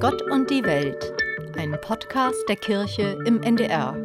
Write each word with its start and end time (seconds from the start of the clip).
Gott 0.00 0.20
und 0.30 0.50
die 0.50 0.62
Welt, 0.62 1.14
ein 1.56 1.74
Podcast 1.80 2.36
der 2.50 2.56
Kirche 2.56 3.16
im 3.24 3.42
NDR. 3.42 3.96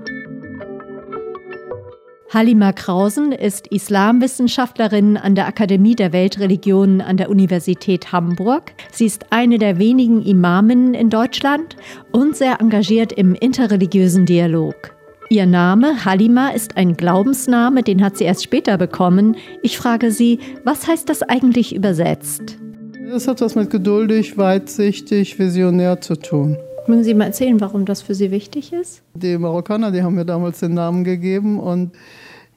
Halima 2.34 2.72
Krausen 2.72 3.34
ist 3.34 3.68
Islamwissenschaftlerin 3.68 5.18
an 5.18 5.36
der 5.36 5.48
Akademie 5.48 5.96
der 5.96 6.14
Weltreligionen 6.14 7.02
an 7.02 7.18
der 7.18 7.30
Universität 7.30 8.14
Hamburg. 8.14 8.72
Sie 8.94 9.06
ist 9.06 9.34
eine 9.34 9.58
der 9.58 9.80
wenigen 9.80 10.22
Imaminnen 10.22 10.94
in 10.94 11.10
Deutschland 11.10 11.76
und 12.14 12.38
sehr 12.38 12.62
engagiert 12.62 13.12
im 13.12 13.36
interreligiösen 13.36 14.26
Dialog. 14.26 14.96
Ihr 15.30 15.46
Name 15.46 16.06
Halima 16.06 16.50
ist 16.50 16.78
ein 16.78 16.96
Glaubensname, 16.96 17.84
den 17.84 18.02
hat 18.02 18.18
sie 18.18 18.24
erst 18.24 18.44
später 18.44 18.78
bekommen. 18.78 19.36
Ich 19.62 19.78
frage 19.78 20.12
sie, 20.12 20.40
was 20.64 20.88
heißt 20.88 21.10
das 21.10 21.22
eigentlich 21.22 21.76
übersetzt? 21.76 22.58
Das 23.12 23.28
hat 23.28 23.42
was 23.42 23.56
mit 23.56 23.70
geduldig, 23.70 24.38
weitsichtig, 24.38 25.38
visionär 25.38 26.00
zu 26.00 26.16
tun. 26.16 26.56
Mögen 26.88 27.04
Sie 27.04 27.14
mal 27.14 27.26
erzählen, 27.26 27.60
warum 27.60 27.84
das 27.84 28.02
für 28.02 28.16
Sie 28.16 28.32
wichtig 28.32 28.72
ist? 28.72 29.02
Die 29.16 29.38
Marokkaner, 29.38 29.92
die 29.92 30.02
haben 30.02 30.16
mir 30.16 30.24
damals 30.24 30.62
den 30.62 30.76
Namen 30.76 31.04
gegeben 31.04 31.60
und 31.60 31.92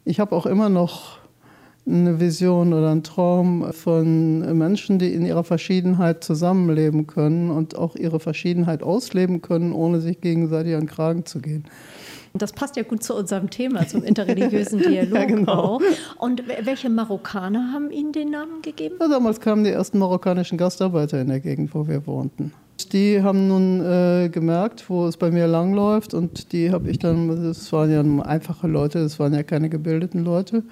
ich 0.04 0.20
habe 0.20 0.32
auch 0.36 0.46
immer 0.46 0.68
noch 0.68 1.18
eine 1.88 2.20
Vision 2.20 2.72
oder 2.72 2.92
einen 2.92 3.02
Traum 3.02 3.72
von 3.72 4.56
Menschen, 4.56 5.00
die 5.00 5.12
in 5.12 5.26
ihrer 5.26 5.42
Verschiedenheit 5.42 6.22
zusammenleben 6.22 7.08
können 7.08 7.50
und 7.50 7.76
auch 7.76 7.96
ihre 7.96 8.20
Verschiedenheit 8.20 8.84
ausleben 8.84 9.42
können, 9.42 9.72
ohne 9.72 10.00
sich 10.00 10.20
gegenseitig 10.20 10.74
an 10.74 10.82
den 10.82 10.88
Kragen 10.88 11.26
zu 11.26 11.40
gehen. 11.40 11.64
Das 12.36 12.52
passt 12.52 12.74
ja 12.74 12.82
gut 12.82 13.04
zu 13.04 13.14
unserem 13.14 13.48
Thema, 13.48 13.86
zum 13.86 14.02
interreligiösen 14.02 14.78
Dialog 14.82 15.14
ja, 15.14 15.24
genau. 15.24 15.52
auch. 15.52 15.82
Und 16.18 16.42
welche 16.64 16.90
Marokkaner 16.90 17.70
haben 17.72 17.92
Ihnen 17.92 18.10
den 18.10 18.30
Namen 18.30 18.60
gegeben? 18.60 18.96
Ja, 19.00 19.06
damals 19.06 19.38
kamen 19.38 19.62
die 19.62 19.70
ersten 19.70 20.00
marokkanischen 20.00 20.58
Gastarbeiter 20.58 21.20
in 21.20 21.28
der 21.28 21.38
Gegend, 21.38 21.72
wo 21.76 21.86
wir 21.86 22.04
wohnten. 22.08 22.52
Die 22.92 23.22
haben 23.22 23.46
nun 23.46 23.80
äh, 23.80 24.28
gemerkt, 24.30 24.90
wo 24.90 25.06
es 25.06 25.16
bei 25.16 25.30
mir 25.30 25.46
langläuft 25.46 26.12
und 26.12 26.52
die 26.52 26.72
habe 26.72 26.90
ich 26.90 26.98
dann, 26.98 27.44
das 27.44 27.72
waren 27.72 27.92
ja 27.92 28.24
einfache 28.24 28.66
Leute, 28.66 28.98
das 28.98 29.20
waren 29.20 29.32
ja 29.32 29.44
keine 29.44 29.68
gebildeten 29.68 30.24
Leute. 30.24 30.64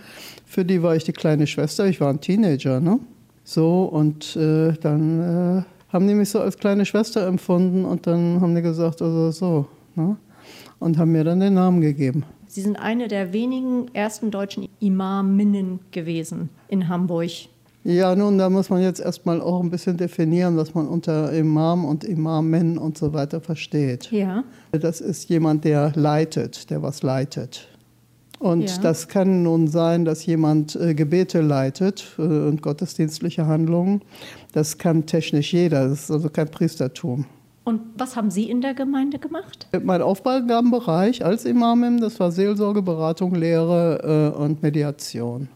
Für 0.45 0.65
die 0.65 0.83
war 0.83 0.97
ich 0.97 1.05
die 1.05 1.13
kleine 1.13 1.47
Schwester, 1.47 1.87
ich 1.87 2.01
war 2.01 2.11
ein 2.11 2.21
Teenager, 2.21 2.81
ne? 2.81 2.99
So, 3.45 3.85
und 3.85 4.35
äh, 4.35 4.73
dann 4.81 5.21
äh, 5.61 5.93
haben 5.93 6.09
die 6.09 6.15
mich 6.15 6.31
so 6.31 6.41
als 6.41 6.59
kleine 6.59 6.85
Schwester 6.85 7.25
empfunden 7.25 7.85
und 7.85 8.09
dann 8.09 8.41
haben 8.41 8.57
die 8.57 8.63
gesagt, 8.63 9.01
also 9.01 9.31
so, 9.31 9.67
ne? 9.95 10.17
Und 10.79 10.99
haben 10.99 11.13
mir 11.13 11.25
dann 11.25 11.41
den 11.41 11.55
Namen 11.55 11.81
gegeben. 11.81 12.25
Sie 12.47 12.61
sind 12.61 12.77
eine 12.77 13.09
der 13.09 13.33
wenigen 13.33 13.87
ersten 13.95 14.31
deutschen 14.31 14.69
Imaminnen 14.79 15.81
gewesen 15.91 16.51
in 16.69 16.89
Hamburg. 16.89 17.31
Ja, 17.85 18.15
nun, 18.15 18.39
da 18.39 18.49
muss 18.49 18.71
man 18.71 18.81
jetzt 18.81 19.01
erstmal 19.01 19.41
auch 19.41 19.61
ein 19.61 19.71
bisschen 19.71 19.97
definieren, 19.97 20.57
was 20.57 20.75
man 20.75 20.87
unter 20.87 21.33
Imam 21.33 21.85
und 21.85 22.05
Imamin 22.05 22.79
und 22.79 22.97
so 22.97 23.13
weiter 23.13 23.41
versteht. 23.41 24.13
Ja. 24.13 24.45
Das 24.71 25.01
ist 25.01 25.29
jemand, 25.29 25.65
der 25.65 25.93
leitet, 25.97 26.71
der 26.71 26.83
was 26.83 27.03
leitet. 27.03 27.67
Und 28.39 28.71
ja. 28.71 28.83
das 28.83 29.09
kann 29.09 29.45
nun 29.45 29.69
sein, 29.69 30.05
dass 30.05 30.27
jemand 30.27 30.77
äh, 30.77 30.95
Gebete 30.95 31.41
leitet 31.41 32.17
äh, 32.19 32.23
und 32.23 32.61
gottesdienstliche 32.61 33.47
Handlungen. 33.47 34.03
Das 34.53 34.79
kann 34.79 35.07
technisch 35.07 35.53
jeder, 35.53 35.89
das 35.89 36.03
ist 36.05 36.11
also 36.11 36.29
kein 36.29 36.49
Priestertum. 36.49 37.25
Und 37.65 37.81
was 37.97 38.17
haben 38.17 38.31
Sie 38.31 38.51
in 38.51 38.61
der 38.61 38.75
Gemeinde 38.75 39.19
gemacht? 39.19 39.69
Mein 39.83 40.03
Aufgabenbereich 40.03 41.25
als 41.25 41.45
Imamim, 41.45 42.01
das 42.01 42.19
war 42.19 42.33
Seelsorge, 42.33 42.83
Beratung, 42.83 43.35
Lehre 43.35 44.33
äh, 44.35 44.39
und 44.39 44.63
Mediation. 44.63 45.49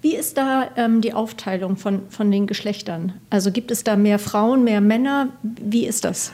Wie 0.00 0.14
ist 0.14 0.36
da 0.36 0.68
ähm, 0.76 1.00
die 1.00 1.12
Aufteilung 1.12 1.76
von, 1.76 2.02
von 2.08 2.30
den 2.30 2.46
Geschlechtern? 2.46 3.14
Also 3.30 3.50
gibt 3.50 3.70
es 3.70 3.84
da 3.84 3.96
mehr 3.96 4.18
Frauen, 4.18 4.64
mehr 4.64 4.80
Männer? 4.80 5.30
Wie 5.42 5.86
ist 5.86 6.04
das? 6.04 6.32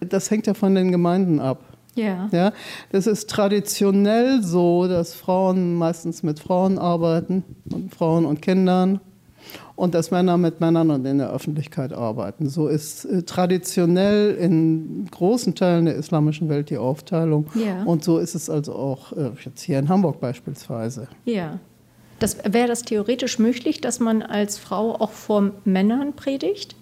Das 0.00 0.30
hängt 0.30 0.46
ja 0.46 0.54
von 0.54 0.74
den 0.74 0.90
Gemeinden 0.90 1.38
ab. 1.38 1.60
Ja. 1.94 2.28
ja. 2.32 2.52
Das 2.90 3.06
ist 3.06 3.28
traditionell 3.28 4.42
so, 4.42 4.88
dass 4.88 5.14
Frauen 5.14 5.74
meistens 5.74 6.22
mit 6.22 6.40
Frauen 6.40 6.78
arbeiten, 6.78 7.44
und 7.70 7.94
Frauen 7.94 8.24
und 8.24 8.40
Kindern 8.40 9.00
und 9.76 9.94
dass 9.94 10.10
Männer 10.10 10.36
mit 10.36 10.60
Männern 10.60 10.90
und 10.90 11.04
in 11.04 11.18
der 11.18 11.30
Öffentlichkeit 11.30 11.92
arbeiten. 11.92 12.48
So 12.48 12.68
ist 12.68 13.04
äh, 13.04 13.22
traditionell 13.22 14.34
in 14.34 15.06
großen 15.10 15.54
Teilen 15.54 15.86
der 15.86 15.96
islamischen 15.96 16.48
Welt 16.48 16.70
die 16.70 16.78
Aufteilung. 16.78 17.46
Ja. 17.54 17.82
Und 17.84 18.04
so 18.04 18.18
ist 18.18 18.34
es 18.34 18.50
also 18.50 18.74
auch 18.74 19.12
äh, 19.12 19.30
jetzt 19.44 19.62
hier 19.62 19.78
in 19.78 19.88
Hamburg 19.88 20.20
beispielsweise. 20.20 21.08
Ja. 21.24 21.58
Das, 22.18 22.36
Wäre 22.44 22.68
das 22.68 22.82
theoretisch 22.82 23.38
möglich, 23.38 23.80
dass 23.80 23.98
man 23.98 24.22
als 24.22 24.58
Frau 24.58 24.94
auch 24.94 25.10
vor 25.10 25.50
Männern 25.64 26.12
predigt? 26.12 26.76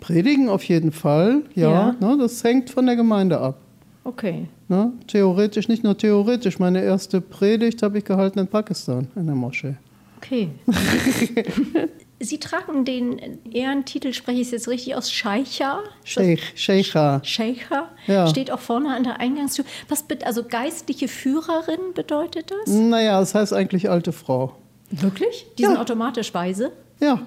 Predigen 0.00 0.48
auf 0.48 0.64
jeden 0.64 0.92
Fall, 0.92 1.42
ja. 1.54 1.70
ja. 1.70 1.96
Ne, 2.00 2.16
das 2.18 2.42
hängt 2.42 2.70
von 2.70 2.86
der 2.86 2.96
Gemeinde 2.96 3.38
ab. 3.38 3.58
Okay. 4.04 4.48
Ne, 4.68 4.92
theoretisch, 5.06 5.68
nicht 5.68 5.84
nur 5.84 5.98
theoretisch. 5.98 6.58
Meine 6.58 6.82
erste 6.82 7.20
Predigt 7.20 7.82
habe 7.82 7.98
ich 7.98 8.04
gehalten 8.04 8.38
in 8.38 8.46
Pakistan, 8.46 9.08
in 9.16 9.26
der 9.26 9.34
Moschee. 9.34 9.74
Okay. 10.16 10.48
Sie 12.24 12.38
tragen 12.38 12.84
den 12.84 13.44
Ehrentitel, 13.52 14.12
spreche 14.12 14.40
ich 14.40 14.46
es 14.48 14.52
jetzt 14.52 14.68
richtig 14.68 14.96
aus, 14.96 15.12
Scheicha? 15.12 15.80
Sheikh, 16.04 16.42
Sheikha. 16.54 17.20
Sheikha, 17.22 17.90
ja. 18.06 18.26
steht 18.26 18.50
auch 18.50 18.58
vorne 18.58 18.94
an 18.94 19.04
der 19.04 19.20
Eingangstür. 19.20 19.64
Was, 19.88 20.04
also 20.24 20.44
geistliche 20.44 21.08
Führerin 21.08 21.92
bedeutet 21.94 22.50
das? 22.50 22.74
Naja, 22.74 23.20
das 23.20 23.34
heißt 23.34 23.52
eigentlich 23.52 23.90
alte 23.90 24.12
Frau. 24.12 24.56
Wirklich? 24.90 25.46
Die 25.58 25.62
ja. 25.62 25.70
sind 25.70 25.78
automatisch 25.78 26.32
weise? 26.34 26.72
Ja. 27.00 27.20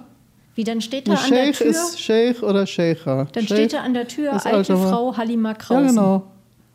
Wie, 0.56 0.64
dann 0.64 0.82
steht 0.82 1.08
da 1.08 1.14
an 1.14 1.30
der 1.32 1.52
Tür... 1.54 1.68
ist 1.68 2.00
Sheikh 2.00 2.44
oder 2.44 2.66
Sheikha. 2.66 3.28
Dann 3.32 3.46
Sheikh 3.46 3.60
steht 3.60 3.74
da 3.74 3.82
an 3.82 3.94
der 3.94 4.08
Tür 4.08 4.44
alte 4.46 4.76
Frau 4.76 5.16
Halima 5.16 5.54
Krausen. 5.54 5.84
Ja, 5.84 5.90
genau. 5.90 6.32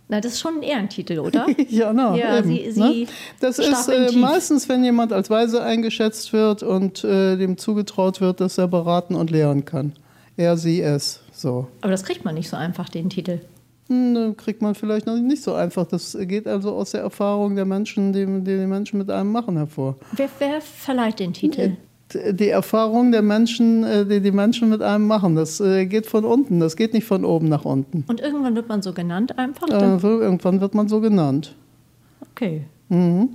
Na, 0.09 0.21
das 0.21 0.35
ist 0.35 0.41
schon 0.41 0.57
ein 0.57 0.63
Ehrentitel, 0.63 1.19
oder? 1.21 1.47
ja, 1.69 1.93
no, 1.93 2.15
ja, 2.15 2.39
eben, 2.39 2.49
sie, 2.49 2.71
sie 2.73 2.81
ne? 2.81 3.07
Das 3.41 3.59
ist 3.59 3.89
äh, 3.89 4.13
meistens, 4.13 4.69
wenn 4.69 4.85
jemand 4.85 5.13
als 5.13 5.31
Weise 5.31 5.63
eingeschätzt 5.63 6.33
wird 6.33 6.63
und 6.63 7.03
äh, 7.05 7.37
dem 7.37 7.57
zugetraut 7.57 8.21
wird, 8.21 8.41
dass 8.41 8.59
er 8.59 8.69
beraten 8.69 9.15
und 9.15 9.31
lehren 9.31 9.65
kann. 9.65 9.93
Er, 10.37 10.57
sie, 10.57 10.81
es. 10.81 11.21
So. 11.33 11.69
Aber 11.81 11.91
das 11.91 12.05
kriegt 12.05 12.25
man 12.25 12.35
nicht 12.35 12.49
so 12.49 12.57
einfach, 12.57 12.89
den 12.89 13.11
Titel. 13.11 13.41
Hm, 13.89 14.37
kriegt 14.37 14.63
man 14.63 14.75
vielleicht 14.75 15.07
noch 15.07 15.17
nicht 15.17 15.43
so 15.43 15.55
einfach. 15.55 15.87
Das 15.87 16.17
geht 16.21 16.47
also 16.47 16.73
aus 16.73 16.93
der 16.93 17.01
Erfahrung 17.01 17.57
der 17.57 17.65
Menschen, 17.65 18.13
die 18.13 18.25
die, 18.25 18.59
die 18.59 18.67
Menschen 18.67 18.99
mit 18.99 19.11
einem 19.11 19.31
machen, 19.33 19.57
hervor. 19.57 19.97
Wer, 20.13 20.29
wer 20.39 20.61
verleiht 20.61 21.21
den 21.21 21.33
Titel? 21.33 21.77
Die 22.15 22.49
Erfahrung 22.49 23.12
der 23.12 23.23
Menschen, 23.23 23.84
äh, 23.84 24.06
die 24.06 24.21
die 24.21 24.33
Menschen 24.33 24.69
mit 24.69 24.83
einem 24.83 25.06
machen. 25.06 25.34
Das 25.37 25.61
äh, 25.61 25.87
geht 25.87 26.06
von 26.06 26.25
unten, 26.25 26.61
das 26.61 26.77
geht 26.77 26.95
nicht 26.95 27.06
von 27.06 27.25
oben 27.25 27.49
nach 27.49 27.65
unten. 27.65 28.05
Und 28.09 28.21
irgendwann 28.21 28.55
wird 28.55 28.69
man 28.69 28.83
so 28.83 28.93
genannt 28.93 29.39
einfach? 29.39 29.69
Äh, 29.69 29.99
irgendwann 30.03 30.61
wird 30.61 30.75
man 30.75 30.89
so 30.89 31.01
genannt. 31.01 31.55
Okay. 32.33 32.62
Mhm. 32.89 33.31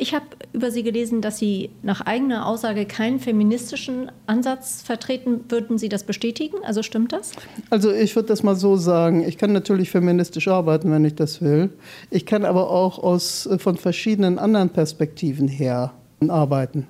Ich 0.00 0.14
habe 0.14 0.24
über 0.54 0.70
Sie 0.70 0.82
gelesen, 0.82 1.20
dass 1.20 1.36
Sie 1.36 1.68
nach 1.82 2.00
eigener 2.00 2.46
Aussage 2.46 2.86
keinen 2.86 3.20
feministischen 3.20 4.10
Ansatz 4.26 4.80
vertreten. 4.80 5.40
Würden 5.50 5.76
Sie 5.76 5.90
das 5.90 6.04
bestätigen? 6.04 6.56
Also 6.64 6.82
stimmt 6.82 7.12
das? 7.12 7.32
Also 7.68 7.92
ich 7.92 8.16
würde 8.16 8.28
das 8.28 8.42
mal 8.42 8.56
so 8.56 8.76
sagen. 8.76 9.22
Ich 9.22 9.36
kann 9.36 9.52
natürlich 9.52 9.90
feministisch 9.90 10.48
arbeiten, 10.48 10.90
wenn 10.90 11.04
ich 11.04 11.16
das 11.16 11.42
will. 11.42 11.68
Ich 12.08 12.24
kann 12.24 12.46
aber 12.46 12.70
auch 12.70 12.98
aus, 12.98 13.44
äh, 13.44 13.58
von 13.58 13.76
verschiedenen 13.76 14.38
anderen 14.38 14.70
Perspektiven 14.70 15.48
her 15.48 15.92
arbeiten. 16.26 16.86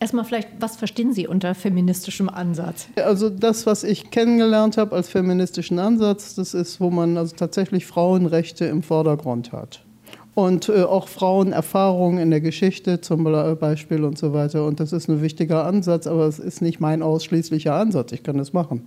Erstmal 0.00 0.24
vielleicht, 0.24 0.48
was 0.60 0.76
verstehen 0.76 1.12
Sie 1.12 1.26
unter 1.26 1.56
feministischem 1.56 2.28
Ansatz? 2.28 2.88
Also 2.96 3.30
das, 3.30 3.66
was 3.66 3.82
ich 3.82 4.10
kennengelernt 4.10 4.76
habe 4.76 4.94
als 4.94 5.08
feministischen 5.08 5.80
Ansatz, 5.80 6.36
das 6.36 6.54
ist, 6.54 6.80
wo 6.80 6.90
man 6.90 7.16
also 7.16 7.34
tatsächlich 7.34 7.84
Frauenrechte 7.84 8.64
im 8.66 8.84
Vordergrund 8.84 9.50
hat. 9.50 9.84
Und 10.34 10.68
äh, 10.68 10.82
auch 10.82 11.08
Frauenerfahrungen 11.08 12.20
in 12.20 12.30
der 12.30 12.40
Geschichte 12.40 13.00
zum 13.00 13.24
Beispiel 13.24 14.04
und 14.04 14.16
so 14.18 14.32
weiter. 14.32 14.64
Und 14.66 14.78
das 14.78 14.92
ist 14.92 15.08
ein 15.08 15.20
wichtiger 15.20 15.64
Ansatz, 15.64 16.06
aber 16.06 16.26
es 16.26 16.38
ist 16.38 16.62
nicht 16.62 16.78
mein 16.78 17.02
ausschließlicher 17.02 17.74
Ansatz. 17.74 18.12
Ich 18.12 18.22
kann 18.22 18.38
das 18.38 18.52
machen. 18.52 18.86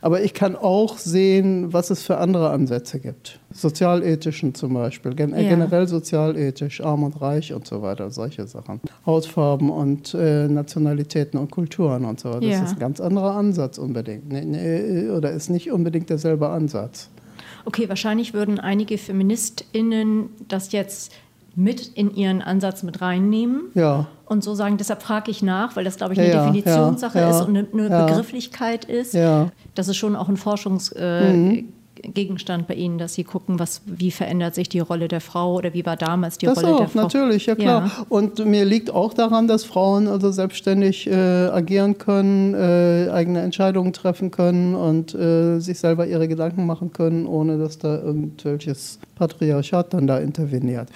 Aber 0.00 0.22
ich 0.22 0.34
kann 0.34 0.56
auch 0.56 0.98
sehen, 0.98 1.72
was 1.72 1.90
es 1.90 2.02
für 2.02 2.18
andere 2.18 2.50
Ansätze 2.50 3.00
gibt. 3.00 3.40
Sozialethischen 3.50 4.54
zum 4.54 4.74
Beispiel, 4.74 5.14
gen 5.14 5.30
ja. 5.30 5.48
generell 5.48 5.88
sozialethisch, 5.88 6.80
arm 6.80 7.02
und 7.02 7.20
reich 7.20 7.52
und 7.52 7.66
so 7.66 7.82
weiter, 7.82 8.10
solche 8.10 8.46
Sachen. 8.46 8.80
Hautfarben 9.06 9.70
und 9.70 10.14
äh, 10.14 10.48
Nationalitäten 10.48 11.38
und 11.38 11.50
Kulturen 11.50 12.04
und 12.04 12.20
so 12.20 12.30
weiter. 12.30 12.40
Das 12.40 12.50
ja. 12.50 12.64
ist 12.64 12.72
ein 12.72 12.78
ganz 12.78 13.00
anderer 13.00 13.34
Ansatz 13.34 13.78
unbedingt. 13.78 14.28
Nee, 14.28 14.44
nee, 14.44 15.10
oder 15.10 15.30
ist 15.30 15.50
nicht 15.50 15.72
unbedingt 15.72 16.10
derselbe 16.10 16.48
Ansatz. 16.48 17.10
Okay, 17.64 17.88
wahrscheinlich 17.88 18.34
würden 18.34 18.58
einige 18.58 18.98
FeministInnen 18.98 20.30
das 20.48 20.72
jetzt 20.72 21.12
mit 21.58 21.88
in 21.88 22.14
ihren 22.14 22.40
Ansatz 22.40 22.84
mit 22.84 23.00
reinnehmen. 23.00 23.72
Ja. 23.74 24.06
Und 24.26 24.44
so 24.44 24.54
sagen, 24.54 24.76
deshalb 24.76 25.02
frage 25.02 25.32
ich 25.32 25.42
nach, 25.42 25.74
weil 25.74 25.82
das, 25.82 25.96
glaube 25.96 26.12
ich, 26.12 26.20
eine 26.20 26.28
ja, 26.28 26.46
Definitionssache 26.46 27.18
ja, 27.18 27.30
ist 27.30 27.40
und 27.40 27.56
eine, 27.56 27.64
Begrifflichkeit 28.06 28.84
ist. 28.84 29.16
Das 29.74 29.88
ist 29.88 29.96
schon 29.96 30.14
auch 30.14 30.28
ein 30.28 30.36
Forschungsgebiet, 30.36 31.66
Gegenstand 32.02 32.66
bei 32.66 32.74
Ihnen, 32.74 32.98
dass 32.98 33.14
Sie 33.14 33.24
gucken, 33.24 33.58
was, 33.58 33.82
wie 33.86 34.10
verändert 34.10 34.54
sich 34.54 34.68
die 34.68 34.80
Rolle 34.80 35.08
der 35.08 35.20
Frau 35.20 35.54
oder 35.54 35.74
wie 35.74 35.84
war 35.84 35.96
damals 35.96 36.38
die 36.38 36.46
das 36.46 36.58
Rolle 36.58 36.74
auch, 36.74 36.78
der 36.78 36.88
Frau? 36.88 37.02
natürlich, 37.02 37.46
ja 37.46 37.54
klar. 37.54 37.86
Ja. 37.86 38.06
Und 38.08 38.44
mir 38.44 38.64
liegt 38.64 38.90
auch 38.90 39.14
daran, 39.14 39.48
dass 39.48 39.64
Frauen 39.64 40.08
also 40.08 40.30
selbstständig 40.30 41.06
äh, 41.06 41.14
agieren 41.14 41.98
können, 41.98 42.54
äh, 42.54 43.10
eigene 43.10 43.40
Entscheidungen 43.40 43.92
treffen 43.92 44.30
können 44.30 44.74
und 44.74 45.14
äh, 45.14 45.58
sich 45.58 45.78
selber 45.78 46.06
ihre 46.06 46.28
Gedanken 46.28 46.66
machen 46.66 46.92
können, 46.92 47.26
ohne 47.26 47.58
dass 47.58 47.78
da 47.78 47.96
irgendwelches 47.96 48.98
Patriarchat 49.16 49.92
dann 49.92 50.06
da 50.06 50.18
interveniert. 50.18 50.88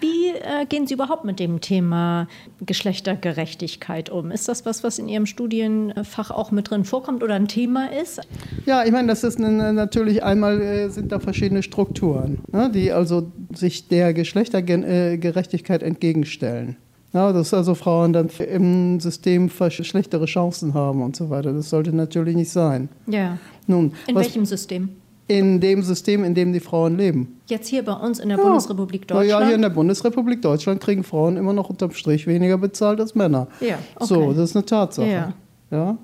Wie 0.00 0.28
äh, 0.28 0.66
gehen 0.66 0.86
Sie 0.86 0.94
überhaupt 0.94 1.24
mit 1.24 1.38
dem 1.40 1.60
Thema 1.60 2.26
Geschlechtergerechtigkeit 2.60 4.10
um? 4.10 4.30
Ist 4.30 4.48
das 4.48 4.66
was, 4.66 4.82
was 4.82 4.98
in 4.98 5.08
Ihrem 5.08 5.26
Studienfach 5.26 6.30
auch 6.30 6.50
mit 6.50 6.70
drin 6.70 6.84
vorkommt 6.84 7.22
oder 7.22 7.34
ein 7.34 7.48
Thema 7.48 7.92
ist? 7.92 8.20
Ja, 8.66 8.84
ich 8.84 8.92
meine, 8.92 9.08
das 9.08 9.24
ist 9.24 9.38
eine, 9.38 9.72
natürlich 9.72 10.22
einmal 10.22 10.47
äh, 10.52 10.88
sind 10.88 11.12
da 11.12 11.18
verschiedene 11.18 11.62
Strukturen, 11.62 12.40
ne, 12.52 12.70
die 12.72 12.92
also 12.92 13.30
sich 13.54 13.88
der 13.88 14.14
Geschlechtergerechtigkeit 14.14 15.82
entgegenstellen. 15.82 16.76
Ja, 17.14 17.32
dass 17.32 17.54
also 17.54 17.74
Frauen 17.74 18.12
dann 18.12 18.28
im 18.50 19.00
System 19.00 19.48
schlechtere 19.48 20.26
Chancen 20.26 20.74
haben 20.74 21.02
und 21.02 21.16
so 21.16 21.30
weiter. 21.30 21.54
Das 21.54 21.70
sollte 21.70 21.94
natürlich 21.96 22.36
nicht 22.36 22.50
sein. 22.50 22.90
Ja. 23.06 23.38
Nun, 23.66 23.92
in 24.06 24.14
welchem 24.14 24.44
System? 24.44 24.90
in 25.28 25.60
dem 25.60 25.82
System, 25.82 26.24
in 26.24 26.34
dem 26.34 26.52
die 26.52 26.60
Frauen 26.60 26.96
leben. 26.96 27.38
Jetzt 27.46 27.68
hier 27.68 27.84
bei 27.84 27.92
uns 27.92 28.18
in 28.18 28.30
der 28.30 28.38
ja. 28.38 28.44
Bundesrepublik 28.44 29.06
Deutschland? 29.06 29.28
Ja, 29.28 29.46
hier 29.46 29.54
in 29.54 29.62
der 29.62 29.68
Bundesrepublik 29.68 30.42
Deutschland 30.42 30.80
kriegen 30.80 31.04
Frauen 31.04 31.36
immer 31.36 31.52
noch 31.52 31.68
unterm 31.68 31.92
Strich 31.92 32.26
weniger 32.26 32.56
bezahlt 32.58 32.98
als 32.98 33.14
Männer. 33.14 33.46
Ja, 33.60 33.78
okay. 33.96 34.06
So, 34.06 34.32
das 34.32 34.50
ist 34.50 34.56
eine 34.56 34.64
Tatsache. 34.64 35.08
Ja. 35.08 35.34
ja. 35.70 35.98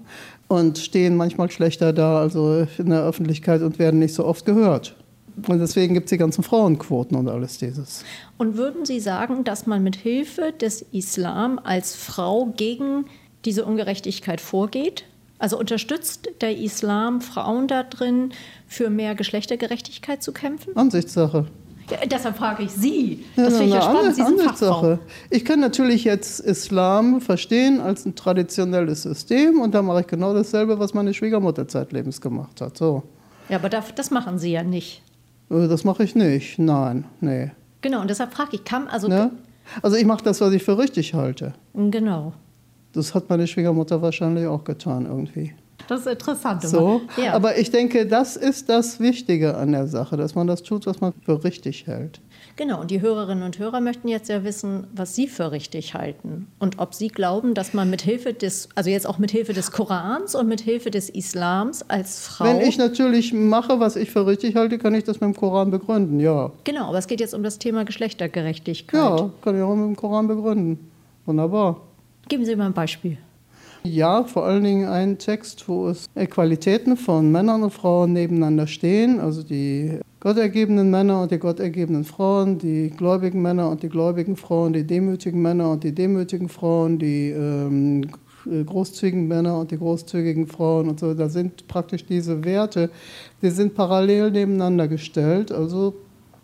Und 0.49 0.79
stehen 0.79 1.17
manchmal 1.17 1.51
schlechter 1.51 1.93
da 1.93 2.19
also 2.21 2.67
in 2.79 2.91
der 2.91 3.03
Öffentlichkeit 3.03 3.63
und 3.63 3.79
werden 3.79 3.99
nicht 3.99 4.15
so 4.15 4.25
oft 4.25 4.45
gehört. 4.45 4.95
Und 5.49 5.59
deswegen 5.59 5.95
gibt 5.95 6.07
es 6.07 6.11
die 6.11 6.19
ganzen 6.19 6.45
Frauenquoten 6.45 7.17
und 7.17 7.29
alles 7.29 7.59
dieses. 7.59 8.05
Und 8.39 8.57
würden 8.57 8.85
Sie 8.85 9.01
sagen, 9.01 9.45
dass 9.45 9.67
man 9.67 9.83
mit 9.83 9.97
Hilfe 9.97 10.53
des 10.53 10.83
Islam 10.93 11.59
als 11.63 11.97
Frau 11.97 12.53
gegen 12.57 13.07
diese 13.45 13.65
Ungerechtigkeit 13.65 14.41
vorgeht? 14.41 15.05
Also 15.39 15.59
unterstützt 15.59 16.31
der 16.41 16.57
Islam 16.57 17.21
Frauen 17.21 17.67
da 17.67 17.83
drin, 17.83 18.33
für 18.69 18.91
mehr 18.91 19.15
Geschlechtergerechtigkeit 19.15 20.23
zu 20.23 20.33
kämpfen? 20.33 20.77
Ansichtssache. 20.77 21.47
Ja, 21.91 21.99
deshalb 22.07 22.37
frage 22.37 22.63
ich 22.63 22.71
Sie. 22.71 23.25
Ja, 23.37 23.45
das 23.45 23.57
finde 23.57 23.69
ich 23.69 23.75
ja 23.75 23.83
spannend. 23.83 24.15
Sie 24.17 24.23
sind 24.23 24.41
Fachfrau. 24.41 24.99
Ich 25.31 25.45
kann 25.45 25.61
natürlich 25.61 26.05
jetzt 26.05 26.41
Islam 26.41 27.21
verstehen 27.21 27.81
als 27.81 28.07
ein 28.07 28.15
traditionelles 28.15 29.03
System 29.03 29.61
und 29.61 29.75
da 29.75 29.83
mache 29.83 30.01
ich 30.01 30.07
genau 30.07 30.33
dasselbe, 30.33 30.79
was 30.79 30.95
meine 30.95 31.13
Schwiegermutter 31.13 31.69
zeitlebens 31.69 32.21
gemacht 32.21 32.61
hat. 32.61 32.77
So. 32.79 33.03
Ja, 33.49 33.59
aber 33.59 33.69
das 33.69 34.11
machen 34.11 34.39
Sie 34.39 34.53
ja 34.53 34.63
nicht. 34.63 35.03
Äh, 35.51 35.69
das 35.69 35.85
mache 35.85 36.05
ich 36.05 36.15
nicht. 36.15 36.59
Nein, 36.59 37.05
nee. 37.21 37.51
Genau, 37.83 38.01
und 38.01 38.09
deshalb 38.09 38.33
frage 38.33 38.51
ich, 38.53 38.65
kann 38.65 38.89
also. 38.89 39.09
Ja? 39.09 39.31
Also 39.83 39.97
ich 39.97 40.05
mache 40.05 40.25
das, 40.25 40.41
was 40.41 40.53
ich 40.53 40.63
für 40.63 40.79
richtig 40.79 41.15
halte. 41.15 41.55
Genau. 41.75 42.33
Das 42.93 43.15
hat 43.15 43.29
meine 43.29 43.47
Schwiegermutter 43.47 44.03
wahrscheinlich 44.03 44.47
auch 44.47 44.65
getan 44.65 45.07
irgendwie. 45.07 45.53
Das 45.89 46.01
ist 46.01 46.07
interessant. 46.07 46.63
So, 46.63 47.03
ja. 47.23 47.35
Aber 47.35 47.59
ich 47.59 47.71
denke, 47.71 48.07
das 48.07 48.37
ist 48.37 48.69
das 48.69 49.01
Wichtige 49.01 49.57
an 49.57 49.73
der 49.73 49.87
Sache, 49.87 50.17
dass 50.17 50.35
man 50.35 50.47
das 50.47 50.63
tut, 50.63 50.87
was 50.87 51.01
man 51.01 51.13
für 51.25 51.45
richtig 51.45 51.87
hält. 51.87 52.21
Genau, 52.57 52.81
und 52.81 52.91
die 52.91 53.01
Hörerinnen 53.01 53.43
und 53.43 53.59
Hörer 53.59 53.81
möchten 53.81 54.07
jetzt 54.07 54.29
ja 54.29 54.45
wissen, 54.45 54.87
was 54.95 55.15
Sie 55.17 55.27
für 55.27 55.51
richtig 55.51 55.95
halten 55.95 56.47
und 56.61 56.79
ob 56.79 56.95
Sie 56.95 57.09
glauben, 57.09 57.55
dass 57.55 57.75
man 57.75 57.91
mit 57.91 58.03
Hilfe 58.03 58.33
des, 58.33 58.69
also 58.77 58.91
jetzt 58.91 59.09
auch 59.09 59.19
mit 59.19 59.33
Hilfe 59.33 59.53
des 59.53 59.73
Korans 59.73 60.37
und 60.37 60.47
mit 60.47 60.61
Hilfe 60.61 60.91
des 60.91 61.11
Islams 61.11 61.89
als 61.89 62.21
Frau. 62.21 62.45
Wenn 62.45 62.61
ich 62.61 62.79
natürlich 62.79 63.33
mache, 63.33 63.81
was 63.81 63.97
ich 63.97 64.11
für 64.11 64.27
richtig 64.27 64.55
halte, 64.55 64.79
kann 64.79 64.95
ich 64.95 65.03
das 65.03 65.21
mit 65.21 65.35
dem 65.35 65.37
Koran 65.37 65.73
begründen, 65.73 66.21
ja. 66.21 66.53
Genau, 66.63 66.89
aber 66.89 66.99
es 66.99 67.09
geht 67.09 67.21
jetzt 67.21 67.35
um 67.35 67.43
das 67.43 67.59
Thema 67.59 67.85
Geschlechtergerechtigkeit. 67.85 69.01
Ja, 69.01 69.31
kann 69.43 69.57
ich 69.57 69.63
auch 69.63 69.75
mit 69.75 69.87
dem 69.87 69.97
Koran 69.97 70.29
begründen. 70.29 70.91
Wunderbar. 71.27 71.81
Geben 72.29 72.45
Sie 72.45 72.55
mal 72.55 72.67
ein 72.67 72.73
Beispiel. 72.73 73.19
Ja, 73.87 74.25
vor 74.25 74.47
allen 74.47 74.65
Dingen 74.65 74.89
ein 74.89 75.19
Text, 75.19 75.69
wo 75.69 75.89
es 75.89 76.09
Qualitäten 76.31 76.97
von 76.97 77.31
Männern 77.31 77.63
und 77.63 77.71
Frauen 77.71 78.15
nebeneinander 78.15 78.67
stehen, 78.67 79.21
also 79.21 79.43
die 79.43 80.01
gottergebenen 80.21 80.91
Männer 80.91 81.21
und 81.21 81.31
die 81.31 81.39
gottergebenen 81.39 82.05
Frauen, 82.05 82.57
die 82.57 82.89
gläubigen 82.89 83.43
Männer 83.43 83.69
und 83.69 83.83
die 83.83 83.91
gläubigen 83.91 84.37
Frauen, 84.37 84.73
die 84.73 84.87
demütigen 84.87 85.43
Männer 85.43 85.71
und 85.71 85.85
die 85.85 85.95
demütigen 85.95 86.49
Frauen, 86.49 86.99
die 86.99 87.29
ähm, 87.29 88.07
großzügigen 88.45 89.29
Männer 89.29 89.59
und 89.59 89.71
die 89.71 89.79
großzügigen 89.79 90.47
Frauen 90.47 90.89
und 90.89 91.01
so. 91.01 91.13
Da 91.13 91.29
sind 91.29 91.69
praktisch 91.69 92.07
diese 92.07 92.43
Werte, 92.43 92.91
die 93.43 93.51
sind 93.51 93.75
parallel 93.75 94.31
nebeneinander 94.31 94.89
gestellt. 94.89 95.53
Also 95.53 95.95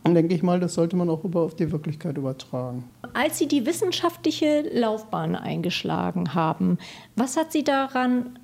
dann 0.05 0.15
denke 0.15 0.35
ich 0.35 0.43
mal, 0.43 0.61
das 0.61 0.75
sollte 0.75 0.97
man 0.97 1.11
auch 1.11 1.25
auf 1.35 1.55
die 1.55 1.71
Wirklichkeit 1.71 2.17
übertragen. 2.17 2.85
Als 3.13 3.39
Sie 3.39 3.49
die 3.49 3.67
wissenschaftliche 3.67 4.63
Laufbahn 4.73 5.35
eingeschlagen 5.35 6.35
haben, 6.35 6.79
was 7.17 7.37
hat 7.37 7.53
Sie 7.53 7.65
daran 7.65 8.39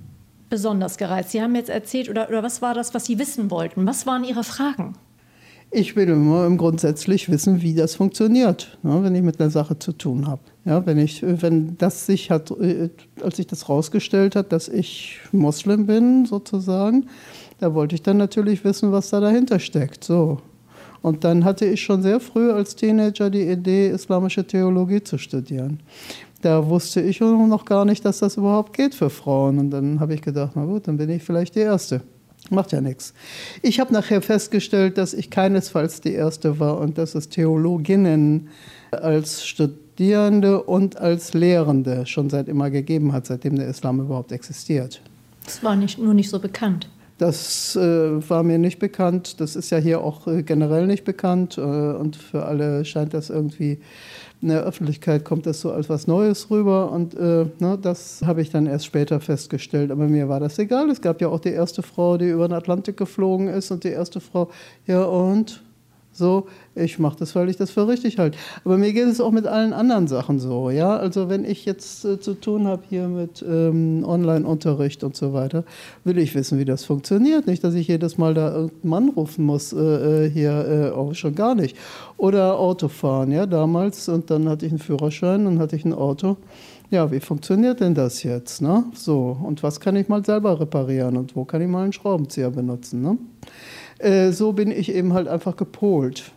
besonders 0.50 0.96
gereizt? 0.96 1.30
Sie 1.30 1.42
haben 1.42 1.54
jetzt 1.54 1.70
erzählt, 1.70 2.08
oder, 2.08 2.28
oder 2.28 2.42
was 2.42 2.62
war 2.62 2.74
das, 2.74 2.94
was 2.94 3.06
Sie 3.06 3.18
wissen 3.18 3.50
wollten? 3.50 3.86
Was 3.86 4.06
waren 4.06 4.24
Ihre 4.24 4.44
Fragen? 4.44 4.94
Ich 5.72 5.96
will 5.96 6.08
immer 6.08 6.48
grundsätzlich 6.56 7.28
wissen, 7.28 7.60
wie 7.60 7.74
das 7.74 7.96
funktioniert, 7.96 8.78
ne, 8.82 9.02
wenn 9.02 9.14
ich 9.14 9.22
mit 9.22 9.40
einer 9.40 9.50
Sache 9.50 9.78
zu 9.78 9.92
tun 9.92 10.28
habe. 10.28 10.42
Ja, 10.64 10.86
wenn, 10.86 10.96
ich, 10.96 11.22
wenn 11.22 11.76
das 11.76 12.06
sich 12.06 12.30
hat, 12.30 12.52
äh, 12.52 12.90
als 13.20 13.36
sich 13.36 13.48
das 13.48 13.68
rausgestellt 13.68 14.36
hat, 14.36 14.52
dass 14.52 14.68
ich 14.68 15.18
Moslem 15.32 15.86
bin, 15.86 16.24
sozusagen, 16.24 17.06
da 17.58 17.74
wollte 17.74 17.96
ich 17.96 18.02
dann 18.02 18.16
natürlich 18.16 18.64
wissen, 18.64 18.92
was 18.92 19.10
da 19.10 19.20
dahinter 19.20 19.58
steckt. 19.58 20.04
So. 20.04 20.38
Und 21.06 21.22
dann 21.22 21.44
hatte 21.44 21.66
ich 21.66 21.82
schon 21.82 22.02
sehr 22.02 22.18
früh 22.18 22.50
als 22.50 22.74
Teenager 22.74 23.30
die 23.30 23.48
Idee, 23.48 23.90
islamische 23.90 24.44
Theologie 24.44 25.04
zu 25.04 25.18
studieren. 25.18 25.78
Da 26.42 26.66
wusste 26.66 27.00
ich 27.00 27.20
noch 27.20 27.64
gar 27.64 27.84
nicht, 27.84 28.04
dass 28.04 28.18
das 28.18 28.36
überhaupt 28.36 28.72
geht 28.72 28.92
für 28.92 29.08
Frauen. 29.08 29.60
Und 29.60 29.70
dann 29.70 30.00
habe 30.00 30.14
ich 30.14 30.20
gedacht, 30.20 30.54
na 30.56 30.64
gut, 30.64 30.88
dann 30.88 30.96
bin 30.96 31.08
ich 31.10 31.22
vielleicht 31.22 31.54
die 31.54 31.60
Erste. 31.60 32.00
Macht 32.50 32.72
ja 32.72 32.80
nichts. 32.80 33.14
Ich 33.62 33.78
habe 33.78 33.92
nachher 33.92 34.20
festgestellt, 34.20 34.98
dass 34.98 35.14
ich 35.14 35.30
keinesfalls 35.30 36.00
die 36.00 36.12
Erste 36.12 36.58
war 36.58 36.80
und 36.80 36.98
dass 36.98 37.14
es 37.14 37.28
Theologinnen 37.28 38.48
als 38.90 39.46
Studierende 39.46 40.60
und 40.60 40.98
als 40.98 41.34
Lehrende 41.34 42.04
schon 42.06 42.30
seit 42.30 42.48
immer 42.48 42.70
gegeben 42.70 43.12
hat, 43.12 43.26
seitdem 43.26 43.54
der 43.54 43.68
Islam 43.68 44.00
überhaupt 44.00 44.32
existiert. 44.32 45.00
Das 45.44 45.62
war 45.62 45.76
nicht, 45.76 46.00
nur 46.00 46.14
nicht 46.14 46.30
so 46.30 46.40
bekannt. 46.40 46.88
Das 47.18 47.74
äh, 47.76 48.28
war 48.28 48.42
mir 48.42 48.58
nicht 48.58 48.78
bekannt. 48.78 49.40
Das 49.40 49.56
ist 49.56 49.70
ja 49.70 49.78
hier 49.78 50.02
auch 50.02 50.26
äh, 50.26 50.42
generell 50.42 50.86
nicht 50.86 51.04
bekannt. 51.04 51.56
Äh, 51.56 51.60
und 51.60 52.16
für 52.16 52.44
alle 52.44 52.84
scheint 52.84 53.14
das 53.14 53.30
irgendwie, 53.30 53.80
in 54.42 54.48
der 54.48 54.64
Öffentlichkeit 54.64 55.24
kommt 55.24 55.46
das 55.46 55.62
so 55.62 55.72
als 55.72 55.88
was 55.88 56.06
Neues 56.06 56.50
rüber. 56.50 56.92
Und 56.92 57.14
äh, 57.14 57.46
ne, 57.58 57.78
das 57.80 58.20
habe 58.24 58.42
ich 58.42 58.50
dann 58.50 58.66
erst 58.66 58.84
später 58.84 59.20
festgestellt. 59.20 59.90
Aber 59.90 60.08
mir 60.08 60.28
war 60.28 60.40
das 60.40 60.58
egal. 60.58 60.90
Es 60.90 61.00
gab 61.00 61.22
ja 61.22 61.28
auch 61.28 61.40
die 61.40 61.50
erste 61.50 61.82
Frau, 61.82 62.18
die 62.18 62.28
über 62.28 62.48
den 62.48 62.54
Atlantik 62.54 62.98
geflogen 62.98 63.48
ist. 63.48 63.70
Und 63.70 63.84
die 63.84 63.88
erste 63.88 64.20
Frau, 64.20 64.50
ja 64.86 65.02
und? 65.04 65.62
So, 66.16 66.46
ich 66.74 66.98
mache 66.98 67.16
das, 67.18 67.34
weil 67.34 67.50
ich 67.50 67.56
das 67.56 67.70
für 67.70 67.86
richtig 67.86 68.18
halte. 68.18 68.38
Aber 68.64 68.78
mir 68.78 68.92
geht 68.94 69.06
es 69.06 69.20
auch 69.20 69.32
mit 69.32 69.46
allen 69.46 69.74
anderen 69.74 70.08
Sachen 70.08 70.38
so. 70.38 70.70
Ja? 70.70 70.96
Also 70.96 71.28
wenn 71.28 71.44
ich 71.44 71.66
jetzt 71.66 72.06
äh, 72.06 72.18
zu 72.18 72.34
tun 72.34 72.66
habe 72.66 72.82
hier 72.88 73.06
mit 73.08 73.44
ähm, 73.46 74.02
Online-Unterricht 74.06 75.04
und 75.04 75.14
so 75.14 75.34
weiter, 75.34 75.64
will 76.04 76.16
ich 76.16 76.34
wissen, 76.34 76.58
wie 76.58 76.64
das 76.64 76.86
funktioniert. 76.86 77.46
Nicht, 77.46 77.62
dass 77.64 77.74
ich 77.74 77.88
jedes 77.88 78.16
Mal 78.16 78.32
da 78.32 78.54
irgendeinen 78.54 78.90
Mann 78.90 79.08
rufen 79.10 79.44
muss, 79.44 79.74
äh, 79.74 80.24
äh 80.24 80.30
hier 80.30 80.92
äh, 80.92 80.96
auch 80.96 81.14
schon 81.14 81.34
gar 81.34 81.54
nicht. 81.54 81.76
Oder 82.16 82.58
Autofahren, 82.58 83.30
ja, 83.30 83.44
damals. 83.44 84.08
Und 84.08 84.30
dann 84.30 84.48
hatte 84.48 84.64
ich 84.64 84.72
einen 84.72 84.78
Führerschein, 84.78 85.44
dann 85.44 85.58
hatte 85.58 85.76
ich 85.76 85.84
ein 85.84 85.92
Auto. 85.92 86.38
Ja, 86.90 87.10
wie 87.10 87.20
funktioniert 87.20 87.80
denn 87.80 87.94
das 87.94 88.22
jetzt? 88.22 88.62
Ne? 88.62 88.84
So, 88.94 89.36
und 89.42 89.62
was 89.62 89.80
kann 89.80 89.96
ich 89.96 90.08
mal 90.08 90.24
selber 90.24 90.58
reparieren 90.60 91.16
und 91.16 91.34
wo 91.34 91.44
kann 91.44 91.60
ich 91.60 91.68
mal 91.68 91.82
einen 91.82 91.92
Schraubenzieher 91.92 92.50
benutzen? 92.50 93.02
Ne? 93.02 93.18
Äh, 93.98 94.32
so 94.32 94.52
bin 94.52 94.70
ich 94.70 94.92
eben 94.92 95.12
halt 95.12 95.28
einfach 95.28 95.56
gepolt. 95.56 96.32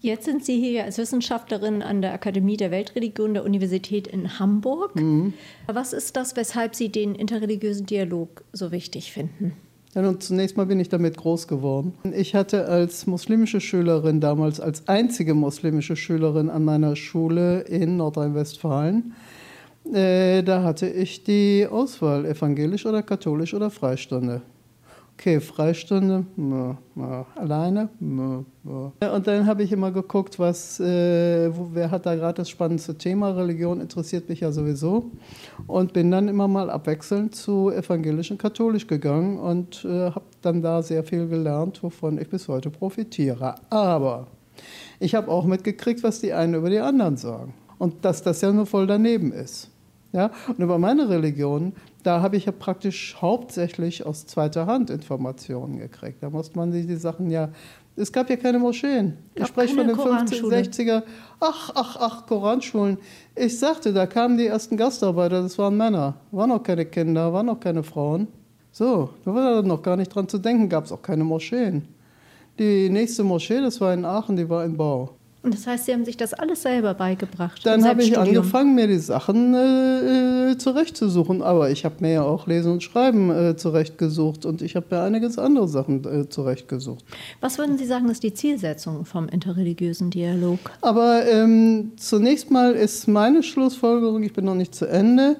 Jetzt 0.00 0.26
sind 0.26 0.44
Sie 0.44 0.60
hier 0.60 0.84
als 0.84 0.98
Wissenschaftlerin 0.98 1.82
an 1.82 2.02
der 2.02 2.12
Akademie 2.12 2.56
der 2.56 2.70
Weltreligion 2.70 3.34
der 3.34 3.44
Universität 3.44 4.06
in 4.06 4.38
Hamburg. 4.38 4.94
Mhm. 4.94 5.32
Was 5.66 5.92
ist 5.92 6.16
das, 6.16 6.36
weshalb 6.36 6.74
Sie 6.74 6.90
den 6.90 7.14
interreligiösen 7.14 7.86
Dialog 7.86 8.44
so 8.52 8.70
wichtig 8.70 9.12
finden? 9.12 9.52
Ja, 9.94 10.02
nun, 10.02 10.20
zunächst 10.20 10.58
mal 10.58 10.66
bin 10.66 10.78
ich 10.78 10.90
damit 10.90 11.16
groß 11.16 11.48
geworden. 11.48 11.94
Ich 12.14 12.34
hatte 12.34 12.66
als 12.66 13.06
muslimische 13.06 13.62
Schülerin 13.62 14.20
damals, 14.20 14.60
als 14.60 14.86
einzige 14.88 15.32
muslimische 15.32 15.96
Schülerin 15.96 16.50
an 16.50 16.64
meiner 16.64 16.96
Schule 16.96 17.62
in 17.62 17.96
Nordrhein-Westfalen, 17.96 19.14
äh, 19.92 20.42
da 20.42 20.62
hatte 20.62 20.88
ich 20.88 21.24
die 21.24 21.66
Auswahl 21.70 22.26
evangelisch 22.26 22.84
oder 22.84 23.02
katholisch 23.02 23.54
oder 23.54 23.70
Freistunde. 23.70 24.42
Okay, 25.18 25.40
Freistunde, 25.40 26.26
ja, 26.36 26.76
ja. 26.94 27.26
alleine. 27.36 27.88
Ja, 29.02 29.14
und 29.14 29.26
dann 29.26 29.46
habe 29.46 29.62
ich 29.62 29.72
immer 29.72 29.90
geguckt, 29.90 30.38
was, 30.38 30.78
äh, 30.78 31.50
wer 31.72 31.90
hat 31.90 32.04
da 32.04 32.14
gerade 32.14 32.34
das 32.34 32.50
spannendste 32.50 32.98
Thema. 32.98 33.30
Religion 33.30 33.80
interessiert 33.80 34.28
mich 34.28 34.40
ja 34.40 34.52
sowieso. 34.52 35.10
Und 35.66 35.94
bin 35.94 36.10
dann 36.10 36.28
immer 36.28 36.48
mal 36.48 36.68
abwechselnd 36.68 37.34
zu 37.34 37.70
evangelisch 37.70 38.30
und 38.30 38.38
katholisch 38.38 38.86
gegangen 38.86 39.38
und 39.38 39.86
äh, 39.86 40.10
habe 40.10 40.26
dann 40.42 40.60
da 40.60 40.82
sehr 40.82 41.02
viel 41.02 41.26
gelernt, 41.28 41.82
wovon 41.82 42.18
ich 42.18 42.28
bis 42.28 42.46
heute 42.46 42.68
profitiere. 42.68 43.54
Aber 43.70 44.26
ich 45.00 45.14
habe 45.14 45.30
auch 45.30 45.46
mitgekriegt, 45.46 46.02
was 46.02 46.20
die 46.20 46.34
einen 46.34 46.54
über 46.54 46.68
die 46.68 46.80
anderen 46.80 47.16
sagen. 47.16 47.54
Und 47.78 48.04
dass 48.04 48.22
das 48.22 48.42
ja 48.42 48.52
nur 48.52 48.66
voll 48.66 48.86
daneben 48.86 49.32
ist. 49.32 49.70
Ja? 50.12 50.30
Und 50.48 50.58
über 50.58 50.78
meine 50.78 51.08
Religion, 51.08 51.72
da 52.06 52.22
habe 52.22 52.36
ich 52.36 52.44
ja 52.44 52.52
praktisch 52.52 53.16
hauptsächlich 53.20 54.06
aus 54.06 54.26
zweiter 54.26 54.66
Hand 54.66 54.90
Informationen 54.90 55.78
gekriegt. 55.78 56.22
Da 56.22 56.30
musste 56.30 56.56
man 56.56 56.70
sich 56.70 56.86
die 56.86 56.94
Sachen 56.94 57.30
ja. 57.30 57.48
Es 57.96 58.12
gab 58.12 58.30
ja 58.30 58.36
keine 58.36 58.60
Moscheen. 58.60 59.16
Ich 59.34 59.46
spreche 59.46 59.74
von 59.74 59.88
den 59.88 59.96
50, 59.96 60.42
60er. 60.42 61.02
Ach, 61.40 61.72
ach, 61.74 61.96
ach, 61.98 62.26
Koranschulen. 62.26 62.98
Ich 63.34 63.58
sagte, 63.58 63.92
da 63.92 64.06
kamen 64.06 64.36
die 64.38 64.46
ersten 64.46 64.76
Gastarbeiter, 64.76 65.42
das 65.42 65.58
waren 65.58 65.76
Männer. 65.76 66.14
Waren 66.30 66.52
auch 66.52 66.62
keine 66.62 66.84
Kinder, 66.84 67.32
waren 67.32 67.48
auch 67.48 67.58
keine 67.58 67.82
Frauen. 67.82 68.28
So, 68.70 69.10
da 69.24 69.34
war 69.34 69.62
noch 69.62 69.82
gar 69.82 69.96
nicht 69.96 70.14
dran 70.14 70.28
zu 70.28 70.38
denken, 70.38 70.68
gab 70.68 70.84
es 70.84 70.92
auch 70.92 71.02
keine 71.02 71.24
Moscheen. 71.24 71.88
Die 72.58 72.88
nächste 72.88 73.24
Moschee, 73.24 73.60
das 73.60 73.80
war 73.80 73.92
in 73.92 74.04
Aachen, 74.04 74.36
die 74.36 74.48
war 74.48 74.64
in 74.64 74.76
Bau. 74.76 75.16
Das 75.50 75.66
heißt, 75.66 75.86
Sie 75.86 75.92
haben 75.92 76.04
sich 76.04 76.16
das 76.16 76.34
alles 76.34 76.62
selber 76.62 76.94
beigebracht? 76.94 77.64
Dann 77.64 77.84
habe 77.84 78.02
ich 78.02 78.18
angefangen, 78.18 78.74
mir 78.74 78.86
die 78.86 78.98
Sachen 78.98 79.54
äh, 79.54 80.50
äh, 80.50 80.58
zurechtzusuchen. 80.58 81.42
Aber 81.42 81.70
ich 81.70 81.84
habe 81.84 81.96
mir 82.00 82.12
ja 82.12 82.22
auch 82.22 82.46
Lesen 82.46 82.72
und 82.72 82.82
Schreiben 82.82 83.30
äh, 83.30 83.56
zurechtgesucht 83.56 84.44
und 84.46 84.62
ich 84.62 84.76
habe 84.76 84.86
mir 84.90 85.02
einiges 85.02 85.38
andere 85.38 85.68
Sachen 85.68 86.04
äh, 86.04 86.28
zurechtgesucht. 86.28 87.04
Was 87.40 87.58
würden 87.58 87.78
Sie 87.78 87.86
sagen, 87.86 88.08
ist 88.08 88.22
die 88.22 88.34
Zielsetzung 88.34 89.04
vom 89.04 89.28
interreligiösen 89.28 90.10
Dialog? 90.10 90.58
Aber 90.80 91.26
ähm, 91.26 91.92
zunächst 91.96 92.50
mal 92.50 92.74
ist 92.74 93.08
meine 93.08 93.42
Schlussfolgerung, 93.42 94.22
ich 94.22 94.32
bin 94.32 94.44
noch 94.44 94.54
nicht 94.54 94.74
zu 94.74 94.86
Ende, 94.86 95.36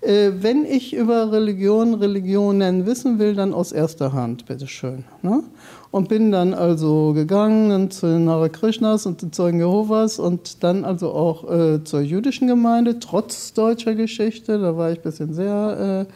äh, 0.00 0.30
wenn 0.40 0.64
ich 0.64 0.94
über 0.94 1.32
Religion, 1.32 1.94
Religionen 1.94 2.86
wissen 2.86 3.18
will, 3.18 3.34
dann 3.34 3.52
aus 3.52 3.72
erster 3.72 4.12
Hand, 4.12 4.46
bitteschön. 4.46 5.04
Ne? 5.22 5.42
Und 5.90 6.08
bin 6.08 6.30
dann 6.30 6.52
also 6.52 7.14
gegangen 7.14 7.90
zu 7.90 8.06
den 8.06 8.28
Hare 8.28 8.50
Krishnas 8.50 9.06
und 9.06 9.22
den 9.22 9.32
Zeugen 9.32 9.58
Jehovas 9.58 10.18
und 10.18 10.62
dann 10.62 10.84
also 10.84 11.12
auch 11.12 11.50
äh, 11.50 11.82
zur 11.82 12.00
jüdischen 12.00 12.46
Gemeinde, 12.46 12.98
trotz 12.98 13.54
deutscher 13.54 13.94
Geschichte. 13.94 14.58
Da 14.58 14.76
war 14.76 14.90
ich 14.90 14.98
ein 14.98 15.02
bisschen 15.02 15.32
sehr 15.32 16.06